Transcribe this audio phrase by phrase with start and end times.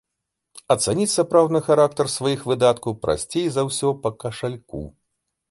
[0.75, 4.83] Ацаніць сапраўдны характар сваіх выдаткаў прасцей за ўсё па кашальку.